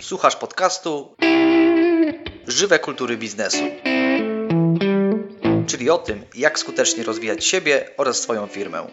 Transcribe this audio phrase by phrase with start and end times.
[0.00, 1.14] Słuchasz podcastu
[2.46, 3.64] Żywe kultury biznesu.
[5.66, 8.86] Czyli o tym, jak skutecznie rozwijać siebie oraz swoją firmę.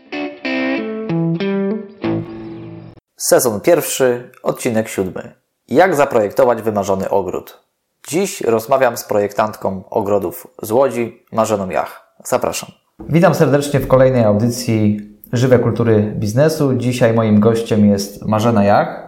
[3.17, 5.33] Sezon pierwszy, odcinek siódmy.
[5.67, 7.59] Jak zaprojektować wymarzony ogród?
[8.07, 12.15] Dziś rozmawiam z projektantką ogrodów z Łodzi, Marzeną Jach.
[12.23, 12.69] Zapraszam.
[12.99, 14.99] Witam serdecznie w kolejnej audycji
[15.33, 16.73] Żywe Kultury Biznesu.
[16.73, 19.04] Dzisiaj moim gościem jest Marzena Jach,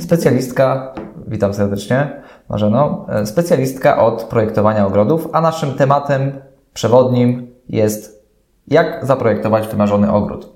[0.00, 0.94] specjalistka,
[1.26, 6.32] witam serdecznie Marzeno, specjalistka od projektowania ogrodów, a naszym tematem
[6.74, 8.26] przewodnim jest
[8.68, 10.52] jak zaprojektować wymarzony ogród.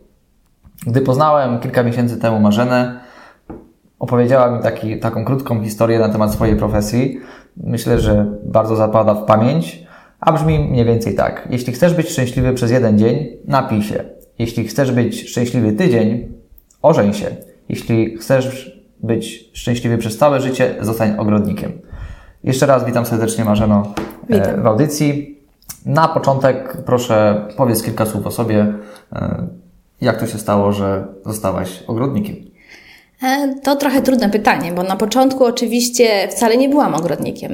[0.86, 3.00] Gdy poznałem kilka miesięcy temu Marzenę,
[3.98, 7.20] opowiedziała mi taki, taką krótką historię na temat swojej profesji.
[7.56, 9.86] Myślę, że bardzo zapada w pamięć,
[10.20, 11.48] a brzmi mniej więcej tak.
[11.50, 14.04] Jeśli chcesz być szczęśliwy przez jeden dzień, napij się.
[14.38, 16.32] Jeśli chcesz być szczęśliwy tydzień,
[16.82, 17.26] ożeń się.
[17.68, 21.72] Jeśli chcesz być szczęśliwy przez całe życie, zostań ogrodnikiem.
[22.44, 23.94] Jeszcze raz witam serdecznie Marzeno
[24.28, 24.62] Witam.
[24.62, 25.38] w audycji.
[25.86, 28.74] Na początek proszę powiedz kilka słów o sobie.
[29.12, 29.46] E,
[30.00, 32.36] Jak to się stało, że zostałaś ogrodnikiem?
[33.22, 37.52] E, To trochę trudne pytanie, bo na początku oczywiście wcale nie byłam ogrodnikiem.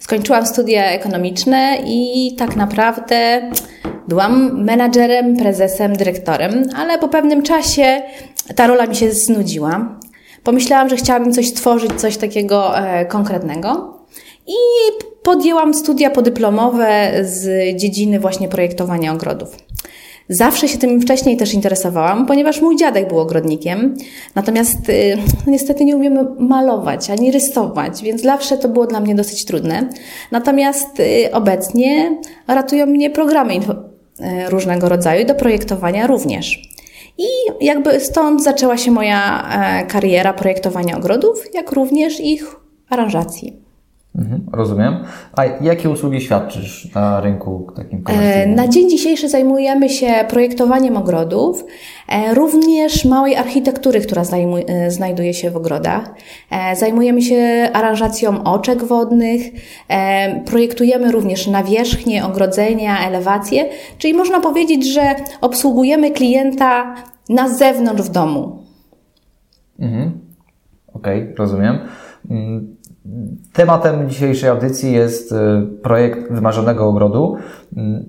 [0.00, 3.50] Skończyłam studia ekonomiczne i tak naprawdę
[4.08, 8.02] byłam menadżerem, prezesem, dyrektorem, ale po pewnym czasie
[8.56, 9.98] ta rola mi się znudziła.
[10.44, 13.98] Pomyślałam, że chciałabym coś stworzyć, coś takiego e, konkretnego.
[14.46, 14.56] I
[15.22, 19.56] podjęłam studia podyplomowe z dziedziny właśnie projektowania ogrodów.
[20.28, 23.94] Zawsze się tym wcześniej też interesowałam, ponieważ mój dziadek był ogrodnikiem,
[24.34, 29.14] natomiast y, no niestety nie umiemy malować ani rysować, więc zawsze to było dla mnie
[29.14, 29.88] dosyć trudne.
[30.30, 33.60] Natomiast y, obecnie ratują mnie programy y,
[34.48, 36.73] różnego rodzaju do projektowania również.
[37.18, 37.26] I
[37.60, 42.56] jakby stąd zaczęła się moja e, kariera projektowania ogrodów, jak również ich
[42.88, 43.63] aranżacji.
[44.18, 44.96] Mhm, rozumiem.
[45.32, 48.54] A jakie usługi świadczysz na rynku takim E, komercyjnym?
[48.54, 51.64] Na dzień dzisiejszy zajmujemy się projektowaniem ogrodów,
[52.08, 56.14] e, również małej architektury, która e, znajduje się w ogrodach.
[56.76, 59.42] Zajmujemy się aranżacją oczek wodnych,
[60.46, 63.64] projektujemy również nawierzchnie, ogrodzenia, elewacje,
[63.98, 66.94] czyli można powiedzieć, że obsługujemy klienta
[67.28, 68.58] na zewnątrz w domu.
[69.78, 70.20] Mhm.
[70.92, 71.78] Okej, rozumiem.
[73.52, 75.36] Tematem dzisiejszej audycji jest y,
[75.82, 77.36] projekt wymarzonego ogrodu.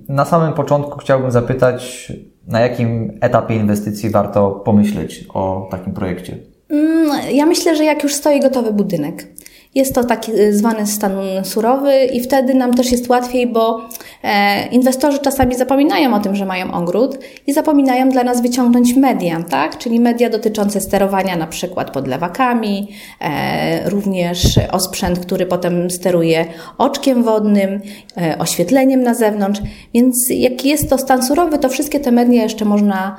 [0.10, 2.12] Na samym początku chciałbym zapytać,
[2.48, 6.38] na jakim etapie inwestycji warto pomyśleć o takim projekcie?
[6.70, 9.28] Mm, Ja myślę, że jak już stoi gotowy budynek.
[9.76, 13.90] Jest to taki y, zwany stan surowy i wtedy nam też jest łatwiej, bo
[14.24, 19.44] e, inwestorzy czasami zapominają o tym, że mają ogród i zapominają dla nas wyciągnąć media,
[19.44, 19.78] tak?
[19.78, 22.88] Czyli media dotyczące sterowania na przykład podlewakami,
[23.22, 26.46] e, również osprzęt, który potem steruje
[26.78, 27.82] oczkiem wodnym,
[28.18, 29.62] e, oświetleniem na zewnątrz.
[29.94, 33.18] Więc jak jest to stan surowy, to wszystkie te media jeszcze można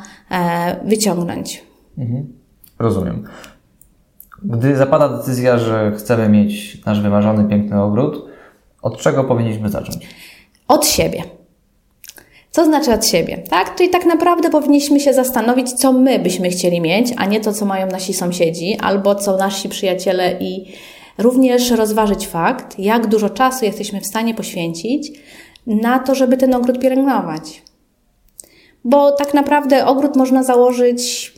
[0.84, 1.65] wyciągnąć.
[2.78, 3.25] Rozumiem.
[4.42, 8.26] Gdy zapada decyzja, że chcemy mieć nasz wymarzony, piękny ogród,
[8.82, 9.98] od czego powinniśmy zacząć?
[10.69, 11.22] Od siebie.
[12.50, 13.75] Co znaczy od siebie, tak?
[13.75, 17.64] Czyli tak naprawdę powinniśmy się zastanowić, co my byśmy chcieli mieć, a nie to, co
[17.64, 20.72] mają nasi sąsiedzi albo co nasi przyjaciele i
[21.19, 25.12] również rozważyć fakt, jak dużo czasu jesteśmy w stanie poświęcić
[25.66, 27.62] na to, żeby ten ogród pielęgnować.
[28.84, 31.32] Bo tak naprawdę ogród można założyć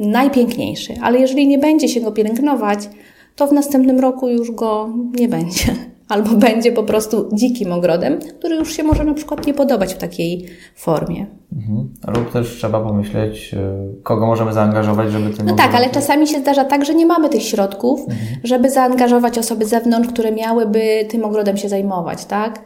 [0.00, 2.88] najpiękniejszy, ale jeżeli nie będzie się go pielęgnować,
[3.36, 4.88] to w następnym roku już go
[5.18, 5.64] nie będzie.
[6.08, 9.98] Albo będzie po prostu dzikim ogrodem, który już się może na przykład nie podobać w
[9.98, 10.46] takiej
[10.76, 11.26] formie.
[11.52, 11.88] Mhm.
[12.16, 16.40] Lub też trzeba pomyśleć, y, kogo możemy zaangażować, żeby tym No tak, ale czasami się
[16.40, 18.00] zdarza tak, że nie mamy tych środków,
[18.44, 22.60] żeby zaangażować osoby z zewnątrz, które miałyby tym ogrodem się zajmować, tak?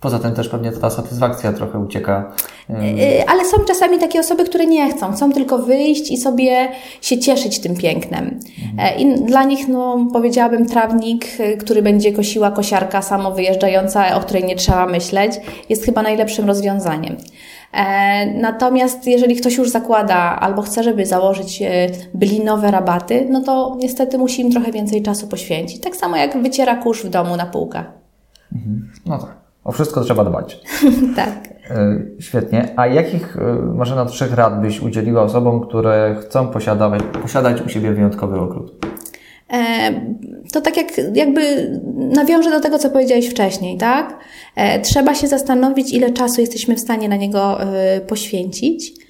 [0.00, 2.32] Poza tym też pewnie ta satysfakcja trochę ucieka.
[2.70, 6.68] Y, Yy, Ale są czasami takie osoby, które nie chcą, chcą tylko wyjść i sobie
[7.00, 8.40] się cieszyć tym pięknem.
[8.78, 14.20] E, I dla nich, no, powiedziałabym, trawnik, y, który będzie kosiła kosiarka samo wyjeżdżająca, o
[14.20, 15.32] której nie trzeba myśleć,
[15.68, 17.16] jest chyba najlepszym rozwiązaniem.
[17.72, 21.62] E, Natomiast jeżeli ktoś już zakłada albo chce, żeby założyć
[22.14, 25.80] bylinowe rabaty, no to niestety musi im trochę więcej czasu poświęcić.
[25.80, 27.86] Tak samo jak wyciera kurz w domu na półkach.
[29.06, 29.36] No tak.
[29.64, 30.60] O wszystko trzeba dbać.
[31.16, 31.55] tak.
[31.70, 32.68] Y, Świetnie.
[32.76, 33.40] A jakich, y,
[33.74, 38.86] Marzena, trzech rad byś udzieliła osobom, które chcą posiadać, posiadać u siebie wyjątkowy ogród?
[39.52, 39.92] E,
[40.52, 44.18] to tak jak jakby nawiążę do tego, co powiedziałeś wcześniej, tak?
[44.56, 49.05] E, trzeba się zastanowić, ile czasu jesteśmy w stanie na niego e, poświęcić.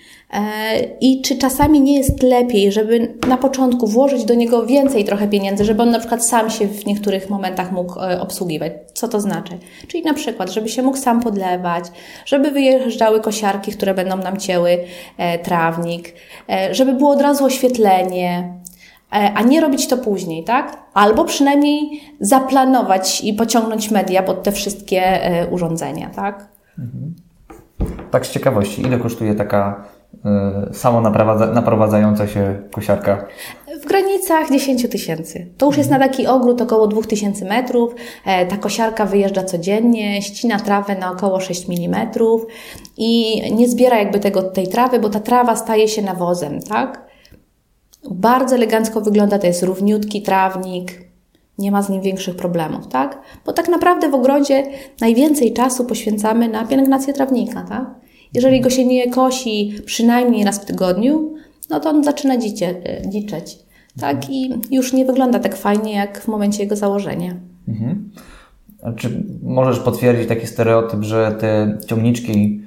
[1.00, 5.64] I czy czasami nie jest lepiej, żeby na początku włożyć do niego więcej trochę pieniędzy,
[5.64, 8.72] żeby on na przykład sam się w niektórych momentach mógł e, obsługiwać?
[8.94, 9.58] Co to znaczy?
[9.88, 11.84] Czyli na przykład, żeby się mógł sam podlewać,
[12.26, 14.78] żeby wyjeżdżały kosiarki, które będą nam cięły
[15.18, 16.14] e, trawnik,
[16.70, 18.54] żeby było od razu oświetlenie,
[19.10, 20.82] a nie robić to później, tak?
[20.94, 26.48] Albo przynajmniej zaplanować i pociągnąć media pod te wszystkie urządzenia, tak?
[26.78, 27.14] Mhm.
[28.10, 29.84] Tak z ciekawości, ile kosztuje taka
[30.70, 31.00] y, samo
[31.54, 33.26] naprowadzająca się kosiarka?
[33.82, 35.46] W granicach 10 tysięcy.
[35.58, 37.94] To już jest na taki ogród około 2000 metrów.
[38.24, 42.08] E, ta kosiarka wyjeżdża codziennie, ścina trawę na około 6 mm
[42.96, 47.06] i nie zbiera jakby tego, tej trawy, bo ta trawa staje się nawozem, tak?
[48.10, 50.92] Bardzo elegancko wygląda, to jest równiutki trawnik,
[51.58, 53.22] nie ma z nim większych problemów, tak?
[53.46, 54.62] Bo tak naprawdę w ogrodzie
[55.00, 58.05] najwięcej czasu poświęcamy na pielęgnację trawnika, tak?
[58.34, 61.34] Jeżeli go się nie kosi przynajmniej raz w tygodniu,
[61.70, 63.58] no to on zaczyna dzicie, e, dziczeć,
[64.00, 64.30] tak?
[64.30, 67.34] I już nie wygląda tak fajnie jak w momencie jego założenia.
[67.68, 68.10] Mhm.
[68.96, 72.60] Czy możesz potwierdzić taki stereotyp, że te ciągniczki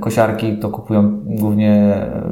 [0.00, 2.22] kosiarki to kupują głównie e,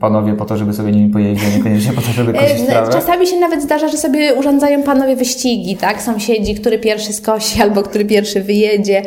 [0.00, 2.92] panowie po to, żeby sobie nimi pojeździć, niekoniecznie po to, żeby kosić e, trawę.
[2.92, 6.02] Czasami się nawet zdarza, że sobie urządzają panowie wyścigi, tak?
[6.02, 9.02] Sąsiedzi, który pierwszy skosi albo który pierwszy wyjedzie.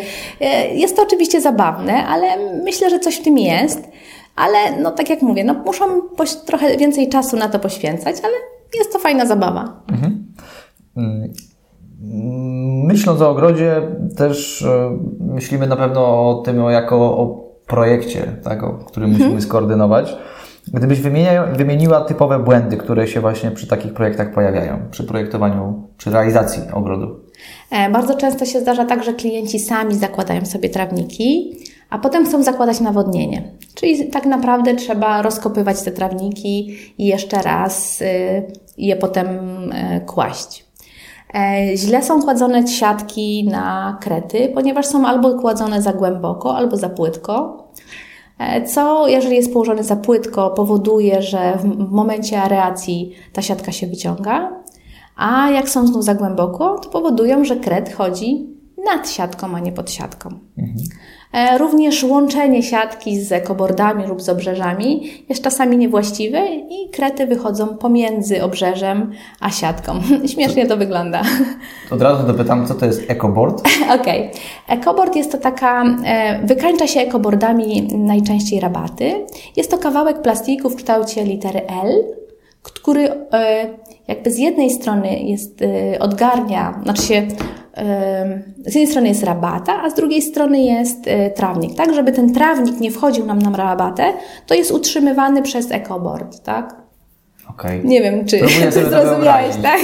[0.73, 2.27] Jest to oczywiście zabawne, ale
[2.63, 3.89] myślę, że coś w tym jest.
[4.35, 5.83] Ale no tak jak mówię, no muszą
[6.45, 8.33] trochę więcej czasu na to poświęcać, ale
[8.77, 9.83] jest to fajna zabawa.
[9.91, 10.33] Mhm.
[10.97, 11.33] Mm,
[12.85, 13.81] myśląc o ogrodzie,
[14.17, 14.65] też
[15.19, 17.40] myślimy na pewno o tym jako o
[17.71, 19.25] projekcie, tak, o którym mhm.
[19.25, 20.15] musimy skoordynować.
[20.73, 26.09] Gdybyś wymienia, wymieniła typowe błędy, które się właśnie przy takich projektach pojawiają, przy projektowaniu, przy
[26.11, 27.19] realizacji ogrodu.
[27.71, 31.57] E, bardzo często się zdarza tak, że klienci sami zakładają sobie trawniki,
[31.89, 33.43] a potem chcą zakładać nawodnienie.
[33.75, 38.05] Czyli tak naprawdę trzeba rozkopywać te trawniki i jeszcze raz y,
[38.77, 39.27] je potem
[39.71, 40.70] y, kłaść.
[41.35, 46.89] E, źle są kładzone siatki na krety, ponieważ są albo kładzone za głęboko, albo za
[46.89, 47.63] płytko.
[48.39, 53.87] E, co, jeżeli jest położone za płytko, powoduje, że w momencie areacji ta siatka się
[53.87, 54.63] wyciąga,
[55.15, 58.47] a jak są znów za głęboko, to powodują, że kret chodzi
[58.85, 60.29] nad siatką, a nie pod siatką.
[60.57, 60.77] Mhm.
[61.33, 67.67] E, również łączenie siatki z ekobordami lub z obrzeżami jest czasami niewłaściwe i krety wychodzą
[67.67, 69.93] pomiędzy obrzeżem a siatką.
[70.33, 71.21] Śmiesznie to wygląda.
[71.89, 73.61] To od razu dopytam, co to jest ekobord?
[73.99, 74.29] Okej.
[74.29, 74.77] Okay.
[74.77, 79.25] Ekobord jest to taka, e, wykańcza się ekobordami najczęściej rabaty.
[79.57, 82.03] Jest to kawałek plastiku w kształcie litery L,
[82.63, 83.67] który e,
[84.07, 85.59] jakby z jednej strony jest,
[85.99, 87.27] odgarnia, znaczy się
[88.65, 91.75] z jednej strony jest rabata, a z drugiej strony jest e, trawnik.
[91.75, 94.13] Tak, żeby ten trawnik nie wchodził nam na rabatę,
[94.47, 96.81] to jest utrzymywany przez EcoBoard, tak?
[97.49, 97.81] Okay.
[97.83, 98.39] Nie wiem, czy
[98.71, 99.79] zrozumiałeś, tak?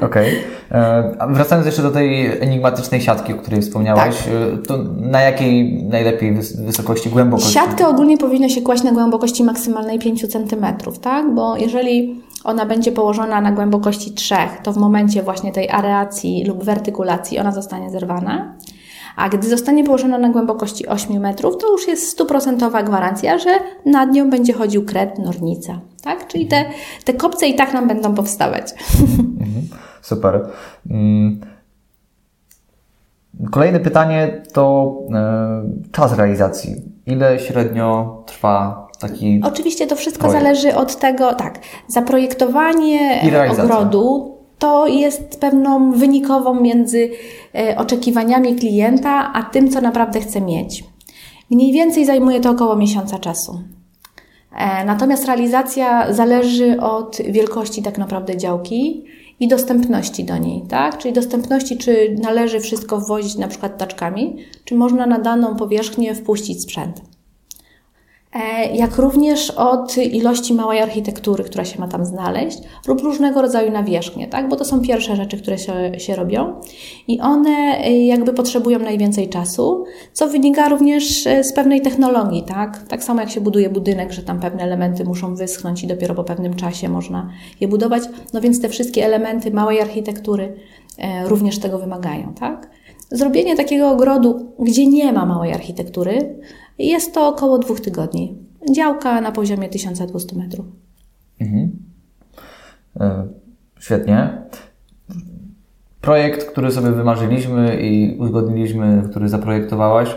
[0.00, 0.38] Okej.
[0.70, 0.80] Okay.
[0.80, 4.34] E, wracając jeszcze do tej enigmatycznej siatki, o której wspomniałaś, tak.
[4.54, 7.52] E, to na jakiej najlepiej wysokości, głębokości?
[7.52, 10.66] Siatkę ogólnie powinno się kłaść na głębokości maksymalnej 5 cm,
[11.02, 11.34] tak?
[11.34, 16.64] Bo jeżeli ona będzie położona na głębokości 3, to w momencie właśnie tej areacji lub
[16.64, 18.54] wertykulacji ona zostanie zerwana.
[19.16, 23.50] A gdy zostanie położona na głębokości 8 metrów, to już jest stuprocentowa gwarancja, że
[23.86, 25.80] nad nią będzie chodził kret, nornica.
[26.02, 26.26] Tak?
[26.26, 26.64] Czyli te,
[27.04, 28.72] te kopce i tak nam będą powstawać.
[29.40, 29.68] Mhm.
[30.02, 30.48] Super.
[30.90, 31.40] Mm.
[33.50, 36.74] Kolejne pytanie to e, czas realizacji.
[37.06, 39.40] Ile średnio trwa taki.
[39.44, 40.42] Oczywiście to wszystko projekt?
[40.42, 41.58] zależy od tego, tak.
[41.88, 47.10] Zaprojektowanie ogrodu to jest pewną wynikową między
[47.54, 50.84] e, oczekiwaniami klienta, a tym, co naprawdę chce mieć.
[51.50, 53.60] Mniej więcej zajmuje to około miesiąca czasu.
[54.56, 59.04] E, natomiast realizacja zależy od wielkości tak naprawdę działki
[59.40, 60.98] i dostępności do niej, tak?
[60.98, 66.62] Czyli dostępności, czy należy wszystko wwozić na przykład taczkami, czy można na daną powierzchnię wpuścić
[66.62, 67.15] sprzęt.
[68.32, 73.72] E, jak również od ilości małej architektury, która się ma tam znaleźć, lub różnego rodzaju
[73.72, 74.48] nawierzchnie, tak?
[74.48, 76.60] bo to są pierwsze rzeczy, które się, się robią
[77.08, 82.42] i one e, jakby potrzebują najwięcej czasu, co wynika również e, z pewnej technologii.
[82.42, 82.82] Tak?
[82.88, 86.24] tak samo jak się buduje budynek, że tam pewne elementy muszą wyschnąć i dopiero po
[86.24, 87.30] pewnym czasie można
[87.60, 88.02] je budować,
[88.32, 90.56] no więc te wszystkie elementy małej architektury
[91.26, 92.34] również tego wymagają.
[92.34, 92.70] Tak?
[93.10, 96.38] Zrobienie takiego ogrodu, gdzie nie ma małej architektury,
[96.78, 98.38] jest to około dwóch tygodni.
[98.74, 100.66] Działka na poziomie 1200 metrów.
[101.40, 101.72] Mhm.
[103.00, 103.26] E,
[103.80, 104.42] świetnie.
[106.00, 110.16] Projekt, który sobie wymarzyliśmy i uzgodniliśmy, który zaprojektowałaś,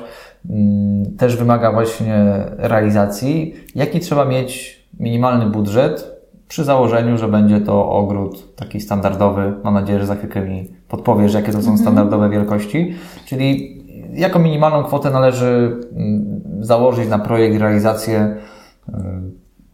[0.50, 2.16] mm, też wymaga właśnie
[2.58, 3.54] realizacji.
[3.76, 9.54] Jaki trzeba mieć minimalny budżet przy założeniu, że będzie to ogród taki standardowy?
[9.64, 12.94] Mam nadzieję, że za chwilkę mi podpowiesz, jakie to są standardowe wielkości.
[13.26, 13.79] Czyli
[14.14, 18.36] jaką minimalną kwotę należy mm, założyć na projekt, realizację,
[18.90, 18.94] y,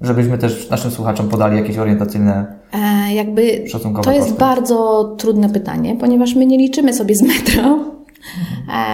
[0.02, 3.64] żebyśmy też naszym słuchaczom podali jakieś orientacyjne E, jakby
[4.04, 4.40] to jest koszty.
[4.40, 7.95] bardzo trudne pytanie, ponieważ my nie liczymy sobie z metra, e,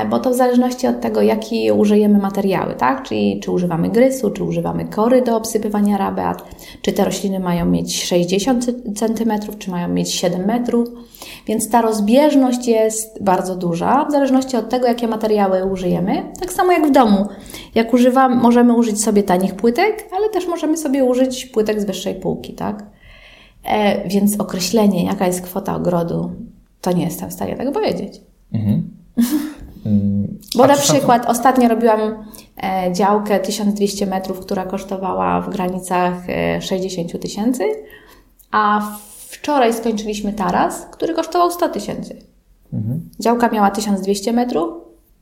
[0.09, 3.03] bo to w zależności od tego, jaki użyjemy materiały, tak?
[3.03, 6.43] Czyli czy używamy grysu, czy używamy kory do obsypywania rabat,
[6.81, 10.89] czy te rośliny mają mieć 60 cm, czy mają mieć 7 metrów.
[11.47, 16.23] Więc ta rozbieżność jest bardzo duża, w zależności od tego, jakie materiały użyjemy.
[16.39, 17.27] Tak samo jak w domu.
[17.75, 22.15] Jak używam, możemy użyć sobie tanich płytek, ale też możemy sobie użyć płytek z wyższej
[22.15, 22.85] półki, tak?
[23.63, 26.31] E, więc określenie, jaka jest kwota ogrodu,
[26.81, 28.21] to nie jestem w stanie tego powiedzieć.
[30.55, 32.25] Bo A na przykład ostatnio robiłam
[32.63, 37.63] e, działkę 1200 metrów, która kosztowała w granicach e, 60 tysięcy,
[38.51, 38.91] a
[39.29, 42.15] wczoraj skończyliśmy taras, który kosztował 100 tysięcy.
[43.19, 44.73] Działka miała 1200 metrów,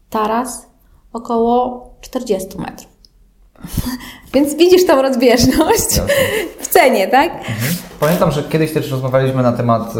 [0.09, 0.67] taras
[1.13, 2.89] około 40 metrów.
[4.33, 6.01] Więc widzisz tą rozbieżność
[6.59, 7.31] w cenie, tak?
[7.99, 9.93] Pamiętam, że kiedyś też rozmawialiśmy na temat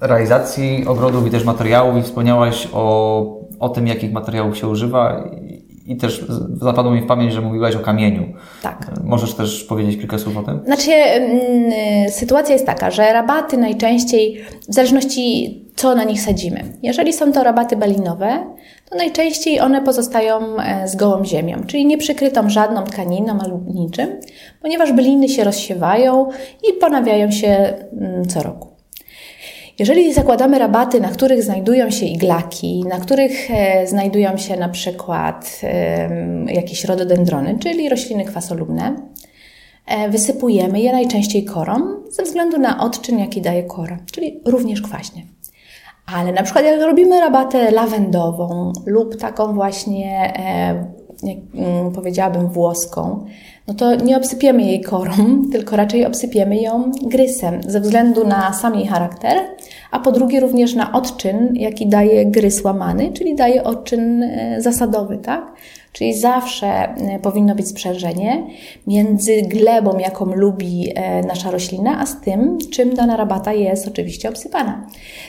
[0.00, 3.26] e, realizacji ogrodów i też materiałów i wspomniałaś o,
[3.60, 5.24] o tym, jakich materiałów się używa
[5.92, 6.24] i, też
[6.60, 8.32] zapadło mi w pamięć, że mówiłaś o kamieniu.
[8.62, 8.90] Tak.
[9.04, 10.60] Możesz też powiedzieć kilka słów o tym?
[10.64, 16.64] Znaczy, mm, sytuacja jest taka, że rabaty najczęściej, w zależności co na nich sadzimy.
[16.82, 18.54] Jeżeli są to rabaty balinowe,
[18.90, 24.20] to najczęściej one pozostają e, z gołą ziemią, czyli nie przykrytą żadną tkaniną albo niczym,
[24.62, 26.28] ponieważ byliny się rozsiewają
[26.68, 28.71] i ponawiają się mm, co roku.
[29.82, 35.60] Jeżeli zakładamy rabaty, na których znajdują się iglaki, na których e, znajdują się na przykład
[36.46, 38.96] jakieś rododendrony, czyli rośliny kwasolubne,
[39.86, 41.74] e, wysypujemy je najczęściej korą
[42.10, 45.22] ze względu na odczyn, jaki daje kora, czyli również kwaśnie.
[46.14, 50.86] Ale na przykład jak robimy rabatę lawendową lub taką właśnie, e,
[51.54, 53.24] mm, powiedziałabym, włoską,
[53.68, 55.12] no to nie obsypiemy jej korą,
[55.52, 59.38] tylko raczej obsypiemy ją grysem ze względu na sam jej charakter,
[59.90, 65.18] a po drugie również na odczyn, jaki daje grys łamany, czyli daje odczyn e, zasadowy,
[65.18, 65.52] tak?
[65.92, 68.46] Czyli zawsze e, powinno być sprzężenie
[68.86, 74.28] między glebą, jaką lubi e, nasza roślina, a z tym, czym dana rabata jest oczywiście
[74.28, 74.86] obsypana.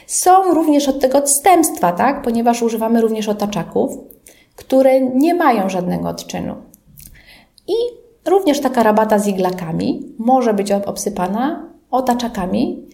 [0.08, 2.22] Są również od tego odstępstwa, tak?
[2.22, 3.98] Ponieważ używamy również otaczaków,
[4.56, 6.56] które nie mają żadnego odczynu.
[7.68, 12.86] I również taka rabata z iglakami może być ob- obsypana otaczakami,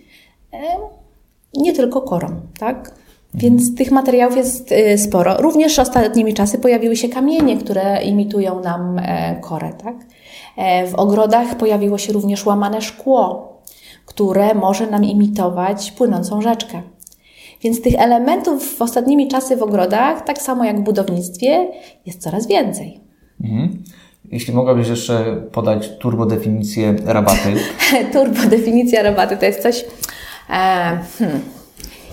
[1.53, 2.27] nie tylko korą,
[2.59, 3.00] tak?
[3.33, 5.38] Więc tych materiałów jest y, sporo.
[5.38, 9.95] Również ostatnimi czasy pojawiły się kamienie, które imitują nam e, korę, tak?
[10.57, 13.53] E, W ogrodach pojawiło się również łamane szkło,
[14.05, 16.81] które może nam imitować płynącą rzeczkę.
[17.62, 21.67] Więc tych elementów w ostatnimi czasy w ogrodach, tak samo jak w budownictwie,
[22.05, 23.00] jest coraz więcej.
[23.43, 23.83] Mhm.
[24.31, 27.55] Jeśli mogłabyś jeszcze podać turbo definicję rabaty.
[28.13, 29.86] Turbo definicja rabaty to jest coś,
[30.50, 30.53] e,
[31.19, 31.41] hmm,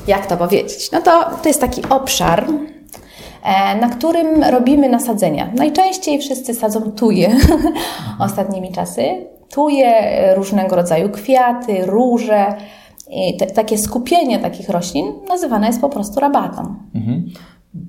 [0.07, 0.91] jak to powiedzieć?
[0.93, 2.47] No to, to jest taki obszar,
[3.43, 5.51] e, na którym robimy nasadzenia.
[5.55, 7.37] Najczęściej wszyscy sadzą tuje
[8.19, 9.27] ostatnimi czasy.
[9.51, 12.55] Tuje, e, różnego rodzaju kwiaty, róże.
[13.11, 16.75] I te, takie skupienie takich roślin nazywane jest po prostu rabatą.
[16.95, 17.25] Mhm.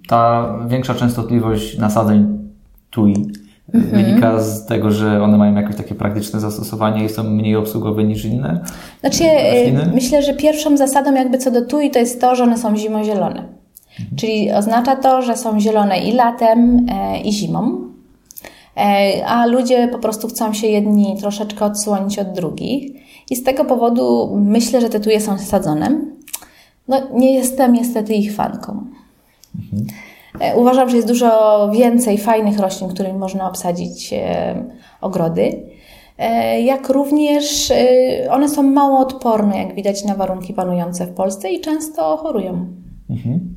[0.07, 2.49] Ta większa częstotliwość nasadzeń
[2.89, 3.13] tui
[3.73, 4.05] Mhm.
[4.05, 8.25] wynika z tego, że one mają jakieś takie praktyczne zastosowanie i są mniej obsługowe niż
[8.25, 8.59] inne.
[8.99, 9.91] Znaczy, Rośliny?
[9.93, 13.43] myślę, że pierwszą zasadą jakby co do tui to jest to, że one są zimozielone.
[14.15, 17.81] Czyli oznacza to, że są zielone i latem, e, i zimą.
[18.77, 22.91] E, a ludzie po prostu chcą się jedni troszeczkę odsłonić od drugich.
[23.29, 26.01] I z tego powodu myślę, że te tuje są sadzone.
[26.87, 28.83] No, nie jestem niestety ich fanką.
[29.55, 30.06] E,
[30.55, 34.55] Uważam, że jest dużo więcej fajnych roślin, którymi można obsadzić e,
[35.01, 35.63] ogrody.
[36.17, 41.51] E, Jak również e, one są mało odporne, jak widać, na warunki panujące w Polsce
[41.51, 42.67] i często chorują.
[43.09, 43.55] Mhm.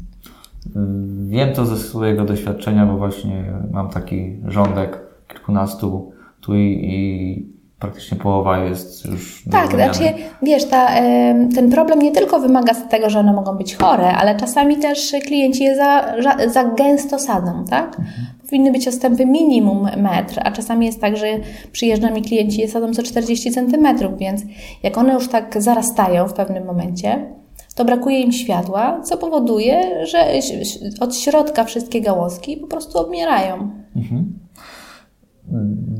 [1.28, 8.58] Wiem to ze swojego doświadczenia, bo właśnie mam taki rządek kilkunastu tui i praktycznie połowa
[8.58, 10.02] jest już Tak, znaczy,
[10.42, 10.88] wiesz, ta,
[11.54, 15.14] ten problem nie tylko wymaga z tego, że one mogą być chore, ale czasami też
[15.26, 16.14] klienci je za,
[16.48, 17.96] za, gęsto sadzą, tak?
[18.44, 21.26] Powinny być odstępy minimum metr, a czasami jest tak, że
[21.72, 24.42] przyjeżdża mi klienci je sadzą co 40 centymetrów, więc
[24.82, 27.26] jak one już tak zarastają w pewnym momencie,
[27.74, 30.18] to brakuje im światła, co powoduje, że
[31.00, 33.70] od środka wszystkie gałązki po prostu obmierają.
[33.96, 34.39] Mhm.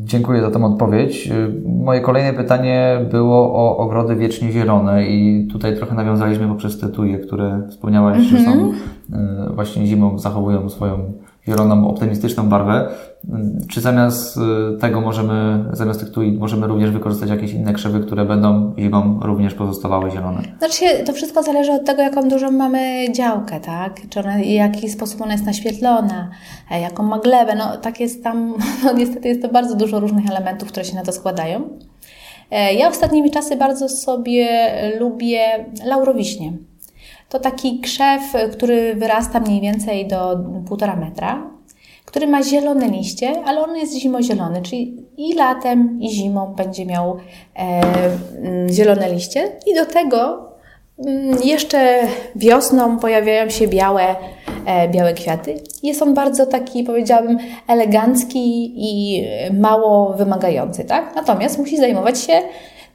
[0.04, 1.30] Dziękuję za tę odpowiedź.
[1.66, 7.19] Moje kolejne pytanie było o ogrody wiecznie zielone i tutaj trochę nawiązaliśmy poprzez te tuje,
[7.19, 8.30] które wspomniałaś, mm -hmm.
[8.30, 8.75] że są mhm.
[9.12, 11.12] e, właśnie zimą, zachowują swoją
[11.49, 12.88] zieloną, optymistyczną barwę.
[13.68, 18.25] Czy zamiast y, tego możemy, zamiast tych tui, możemy również wykorzystać jakieś inne krzewy, które
[18.25, 20.42] będą zimą również pozostawały zielone?
[20.59, 24.00] Znaczy, to wszystko zależy od tego, jaką dużą mamy działkę, tak?
[24.11, 26.30] Czy ona, w jaki sposób ona jest naświetlona,
[26.70, 27.54] e, jaką ma glebę.
[27.54, 28.54] No, tak jest tam,
[28.85, 31.68] no, niestety jest to bardzo dużo różnych elementów, które się na to składają.
[32.50, 35.40] E, ja ostatnimi czasy bardzo sobie lubię
[35.85, 36.52] laurowiśnie.
[37.30, 38.22] To taki krzew,
[38.52, 41.50] który wyrasta mniej więcej do półtora metra,
[42.04, 47.16] który ma zielone liście, ale on jest zimozielony, czyli i latem, i zimą będzie miał
[47.56, 47.80] e,
[48.38, 49.52] mm, zielone liście.
[49.66, 50.49] I do tego
[50.99, 51.99] mm, jeszcze
[52.37, 54.16] wiosną pojawiają się białe,
[54.66, 55.54] e, białe kwiaty.
[55.82, 59.22] Jest on bardzo taki, powiedziałabym, elegancki i
[59.52, 61.14] mało wymagający, tak?
[61.14, 62.42] Natomiast musi zajmować się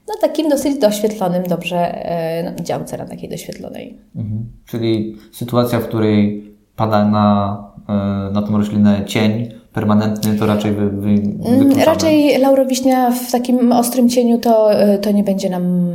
[0.08, 3.98] no, takim dosyć doświetlonym dobrze e, no, działce na takiej doświetlonej.
[4.16, 4.46] Mhm.
[4.66, 6.44] Czyli sytuacja, w której
[6.76, 7.58] pada na,
[7.90, 13.72] e, na tą roślinę cień permanentny, to raczej wy, wy, mm, Raczej laurowiśnia w takim
[13.72, 15.92] ostrym cieniu to, e, to nie będzie nam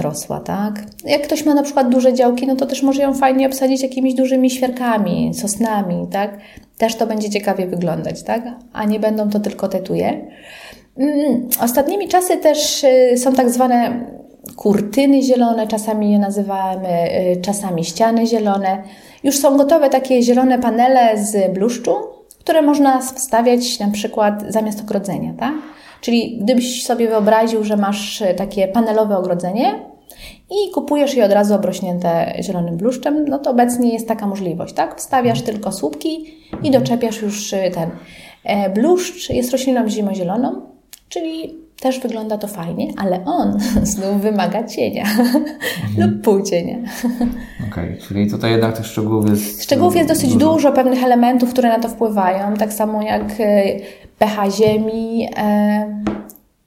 [0.00, 0.84] rosła, tak?
[1.04, 4.14] Jak ktoś ma na przykład duże działki, no to też może ją fajnie obsadzić jakimiś
[4.14, 6.38] dużymi świerkami, sosnami, tak?
[6.78, 8.42] Też to będzie ciekawie wyglądać, tak?
[8.72, 10.26] A nie będą to tylko tetuje.
[10.96, 14.06] Mm, ostatnimi czasy też y, są tak zwane
[14.56, 18.82] kurtyny zielone, czasami je nazywamy, y, czasami ściany zielone.
[19.24, 21.94] Już są gotowe takie zielone panele z bluszczu,
[22.40, 25.52] które można wstawiać na przykład zamiast ogrodzenia, tak?
[26.00, 29.92] Czyli gdybyś sobie wyobraził, że masz y, takie panelowe ogrodzenie
[30.50, 34.98] i kupujesz je od razu obrośnięte zielonym bluszczem, no to obecnie jest taka możliwość, tak?
[34.98, 36.26] Wstawiasz tylko słupki
[36.62, 37.90] i doczepiasz już ten.
[38.44, 40.71] E, bluszcz jest rośliną zimozieloną,
[41.12, 43.58] Czyli też wygląda to fajnie, ale on
[43.92, 45.44] znów wymaga cienia mhm.
[45.98, 46.78] lub półcienia.
[47.70, 49.62] Okej, okay, czyli tutaj jednak tych szczegółów jest.
[49.62, 50.52] Szczegółów jest dosyć dużo.
[50.52, 50.72] dużo.
[50.72, 53.62] pewnych elementów, które na to wpływają, tak samo jak e,
[54.18, 55.28] pH ziemi.
[55.36, 56.02] E,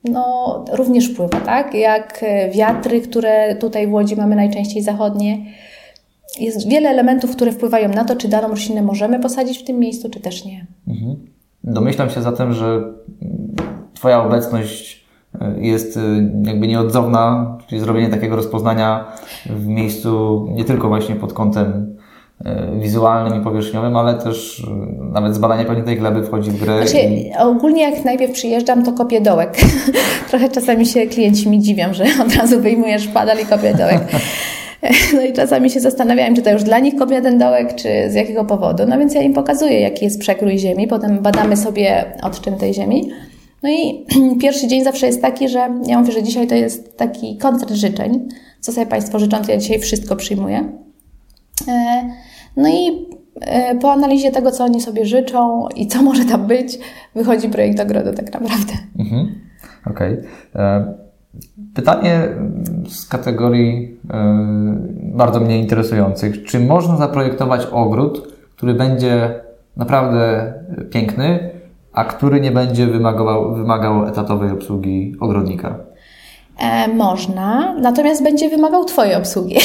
[0.04, 1.74] no, również wpływa, tak?
[1.74, 5.46] Jak e, wiatry, które tutaj w Łodzi mamy najczęściej zachodnie.
[6.40, 10.10] Jest wiele elementów, które wpływają na to, czy daną roślinę możemy posadzić w tym miejscu,
[10.10, 10.66] czy też nie.
[10.88, 11.16] Mhm.
[11.64, 12.84] Domyślam się zatem, że
[13.96, 15.06] Twoja obecność
[15.42, 16.02] e, jest e,
[16.44, 19.06] jakby nieodzowna, czyli zrobienie takiego rozpoznania
[19.46, 21.98] w miejscu nie tylko właśnie pod kątem
[22.46, 24.68] e, wizualnym i powierzchniowym, ale też
[25.12, 26.88] nawet zbadanie pewnie tej gleby wchodzi w grę.
[26.88, 27.32] Znaczy, i...
[27.40, 29.58] Ogólnie jak najpierw przyjeżdżam, to kopię dołek.
[30.30, 34.02] Trochę czasami się klienci mi dziwią, że od razu wyjmujesz padal i kopię dołek.
[35.14, 38.14] No i czasami się zastanawiałem, czy to już dla nich kopię ten dołek, czy z
[38.14, 38.84] jakiego powodu.
[38.88, 43.10] No więc ja im pokazuję, jaki jest przekrój ziemi, potem badamy sobie odczyn tej ziemi.
[43.66, 44.06] No i
[44.42, 48.28] pierwszy dzień zawsze jest taki, że ja mówię, że dzisiaj to jest taki koncert życzeń.
[48.60, 50.70] Co sobie Państwo życzą, to ja dzisiaj wszystko przyjmuję.
[51.68, 52.10] E,
[52.58, 53.08] no i
[53.42, 56.80] e, po analizie tego, co oni sobie życzą i co może tam być,
[57.16, 58.74] wychodzi projekt ogrodu tak naprawdę.
[59.00, 59.36] Mhm.
[59.88, 60.14] Okej.
[60.14, 60.64] Okay.
[60.64, 60.94] E,
[61.76, 62.22] pytanie
[62.88, 63.98] z kategorii
[65.02, 66.44] bardzo mnie interesujących.
[66.44, 69.40] Czy można zaprojektować ogród, który będzie
[69.78, 70.54] naprawdę
[70.90, 71.55] piękny,
[71.96, 75.76] a który nie będzie wymagał, wymagał etatowej obsługi ogrodnika?
[76.60, 79.60] E, można, natomiast będzie wymagał Twojej obsługi.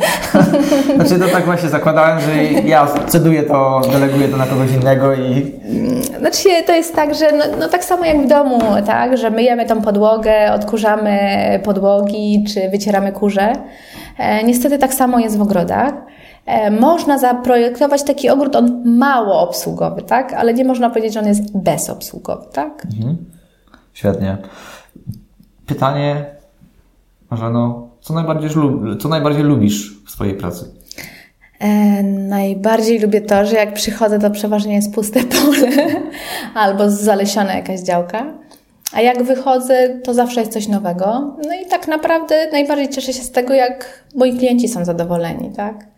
[0.96, 5.52] znaczy to tak właśnie zakładałem, że ja ceduję to, deleguję to na kogoś innego i...
[6.18, 9.66] Znaczy to jest tak, że no, no, tak samo jak w domu, tak, że myjemy
[9.66, 11.18] tą podłogę, odkurzamy
[11.64, 13.52] podłogi, czy wycieramy kurze.
[14.18, 15.92] E, niestety tak samo jest w ogrodach.
[16.46, 20.32] E, można zaprojektować taki ogród, on mało obsługowy, tak?
[20.32, 22.86] Ale nie można powiedzieć, że on jest bezobsługowy, tak?
[22.86, 23.16] Mhm.
[23.92, 24.38] Świetnie.
[25.66, 26.24] Pytanie,
[27.30, 28.50] Marzeno, co najbardziej,
[29.00, 30.64] co najbardziej lubisz w swojej pracy?
[31.58, 36.00] E, najbardziej lubię to, że jak przychodzę, to przeważnie jest puste pole
[36.54, 38.26] albo zalesiona jakaś działka.
[38.92, 41.36] A jak wychodzę, to zawsze jest coś nowego.
[41.46, 45.89] No i tak naprawdę najbardziej cieszę się z tego, jak moi klienci są zadowoleni, tak?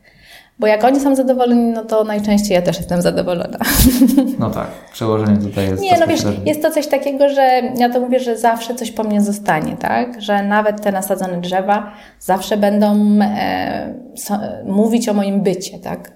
[0.62, 3.59] Bo jak oni są zadowoleni, no to najczęściej ja też jestem zadowolona.
[4.38, 5.83] No tak, przełożenie tutaj jest.
[5.83, 9.05] Nie, no wiesz, jest to coś takiego, że ja to mówię, że zawsze coś po
[9.05, 10.22] mnie zostanie, tak?
[10.22, 16.12] Że nawet te nasadzone drzewa zawsze będą e, so, mówić o moim bycie, tak?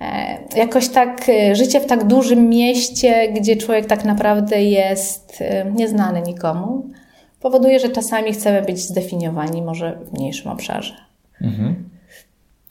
[0.00, 5.70] E, jakoś tak e, życie w tak dużym mieście, gdzie człowiek tak naprawdę jest e,
[5.70, 6.90] nieznany nikomu,
[7.40, 10.94] powoduje, że czasami chcemy być zdefiniowani może w mniejszym obszarze.
[11.40, 11.88] Mhm.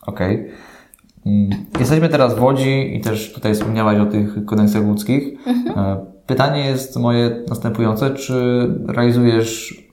[0.07, 0.35] Okej.
[0.35, 0.76] Okay.
[1.27, 5.47] Mm, jesteśmy teraz w Łodzi i też tutaj wspomniałaś o tych koneksjach łódzkich.
[5.47, 5.79] Mhm.
[5.79, 8.15] E, pytanie jest moje następujące.
[8.15, 9.83] Czy realizujesz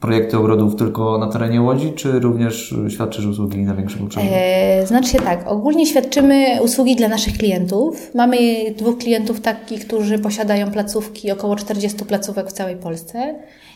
[0.00, 4.28] projekty ogrodów tylko na terenie Łodzi, czy również świadczysz usługi na większym obszarze?
[4.30, 8.10] E, znaczy się tak, ogólnie świadczymy usługi dla naszych klientów.
[8.14, 8.36] Mamy
[8.78, 13.34] dwóch klientów takich, którzy posiadają placówki, około 40 placówek w całej Polsce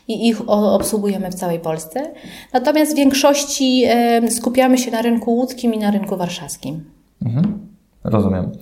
[0.08, 2.00] i ich obsługujemy w całej Polsce.
[2.52, 3.84] Natomiast w większości
[4.30, 6.84] skupiamy się na rynku łódzkim i na rynku warszawskim.
[7.26, 7.58] Mhm.
[8.04, 8.52] Rozumiem.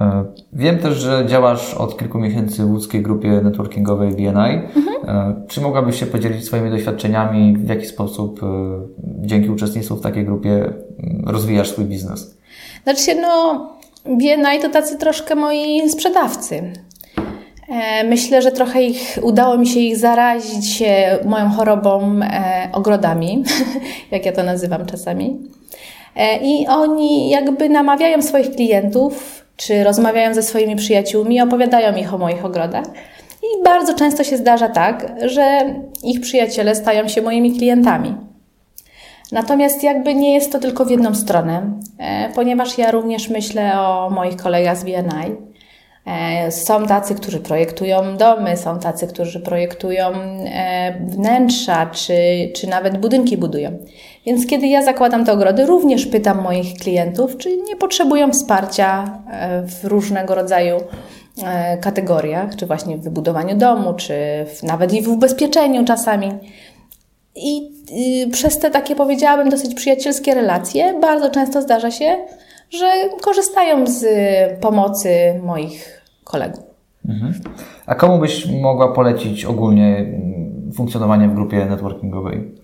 [0.00, 4.26] E, wiem też, że działasz od kilku miesięcy w łódzkiej grupie networkingowej BNI.
[4.26, 4.88] Mhm.
[5.08, 8.46] E, czy mogłabyś się podzielić swoimi doświadczeniami, w jaki sposób e,
[9.02, 10.72] dzięki uczestnictwu w takiej grupie
[11.26, 12.38] rozwijasz swój biznes?
[12.84, 13.68] Znaczy się, no,
[14.04, 16.72] BNI to tacy troszkę moi sprzedawcy.
[18.04, 20.82] Myślę, że trochę ich, udało mi się ich zarazić
[21.24, 22.20] moją chorobą
[22.72, 23.44] ogrodami,
[24.10, 25.38] jak ja to nazywam czasami.
[26.42, 32.44] I oni jakby namawiają swoich klientów, czy rozmawiają ze swoimi przyjaciółmi, opowiadają ich o moich
[32.44, 32.84] ogrodach.
[33.42, 38.16] I bardzo często się zdarza tak, że ich przyjaciele stają się moimi klientami.
[39.32, 41.72] Natomiast jakby nie jest to tylko w jedną stronę,
[42.34, 45.50] ponieważ ja również myślę o moich kolegach z BNI
[46.06, 52.14] E, są tacy, którzy projektują domy, są tacy, którzy projektują e, wnętrza, czy,
[52.56, 53.78] czy nawet budynki budują.
[54.26, 59.62] Więc kiedy ja zakładam te ogrody, również pytam moich klientów, czy nie potrzebują wsparcia e,
[59.62, 60.76] w różnego rodzaju
[61.80, 64.14] kategoriach, czy właśnie w wybudowaniu domu, czy
[64.62, 66.28] nawet i w ubezpieczeniu czasami.
[67.36, 67.70] I
[68.26, 72.16] y, przez te takie, powiedziałabym, dosyć przyjacielskie relacje, bardzo często zdarza się,
[72.70, 72.86] że
[73.20, 74.04] korzystają z
[74.60, 75.10] pomocy
[75.42, 76.64] moich kolegów.
[77.08, 77.34] Mhm.
[77.86, 82.54] A komu byś mogła polecić ogólnie mm, funkcjonowanie w grupie networkingowej?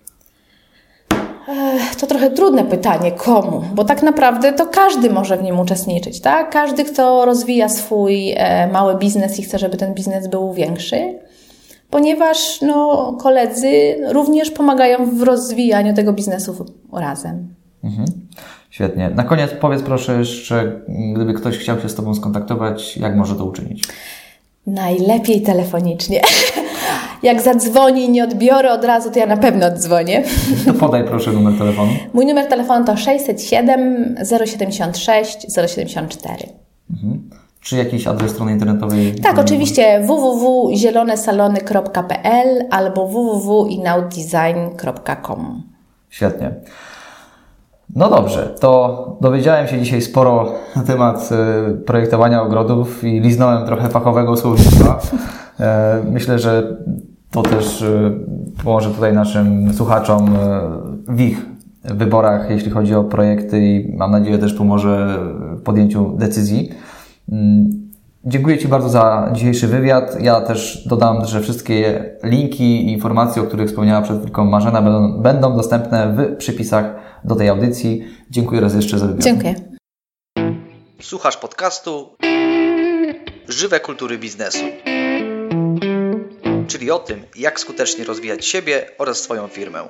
[2.00, 3.62] To trochę trudne pytanie, komu?
[3.74, 6.50] Bo tak naprawdę to każdy może w nim uczestniczyć, tak?
[6.50, 11.18] Każdy, kto rozwija swój e, mały biznes i chce, żeby ten biznes był większy,
[11.90, 17.54] ponieważ no, koledzy również pomagają w rozwijaniu tego biznesu razem.
[17.84, 18.08] Mhm.
[18.70, 19.10] Świetnie.
[19.10, 20.80] Na koniec powiedz proszę jeszcze,
[21.14, 23.84] gdyby ktoś chciał się z Tobą skontaktować, jak może to uczynić?
[24.66, 26.20] Najlepiej telefonicznie.
[27.22, 30.22] Jak zadzwoni i nie odbiorę od razu, to ja na pewno oddzwonię.
[30.66, 31.92] To podaj proszę numer telefonu.
[32.14, 36.44] Mój numer telefonu to 607 076 074.
[36.90, 37.30] Mhm.
[37.60, 39.14] Czy jakiś adres strony internetowej?
[39.14, 45.62] Tak, oczywiście www.zielonesalony.pl albo www.inauddesign.com.
[46.08, 46.54] Świetnie.
[47.94, 53.88] No dobrze, to dowiedziałem się dzisiaj sporo na temat e, projektowania ogrodów i liznąłem trochę
[53.88, 55.00] fachowego słownictwa.
[55.60, 56.76] E, myślę, że
[57.30, 58.10] to też e,
[58.64, 60.38] pomoże tutaj naszym słuchaczom
[61.08, 61.46] w ich
[61.84, 65.18] wyborach, jeśli chodzi o projekty i mam nadzieję też pomoże
[65.56, 66.72] w podjęciu decyzji.
[67.32, 67.90] Mm,
[68.24, 70.20] dziękuję Ci bardzo za dzisiejszy wywiad.
[70.20, 75.22] Ja też dodam, że wszystkie linki i informacje, o których wspomniała przed chwilką Marzena, będą,
[75.22, 78.04] będą dostępne w przypisach do tej audycji.
[78.30, 79.22] Dziękuję raz jeszcze za wywiad.
[79.22, 79.54] Dziękuję.
[81.00, 82.16] Słuchasz podcastu
[83.48, 84.64] Żywe kultury biznesu.
[86.68, 89.88] Czyli o tym, jak skutecznie rozwijać siebie oraz swoją firmę.